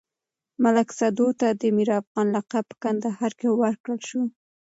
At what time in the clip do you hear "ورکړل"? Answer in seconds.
3.61-3.99